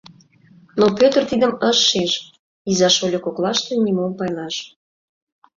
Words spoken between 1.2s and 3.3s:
тидым ыш шиж: иза-шольо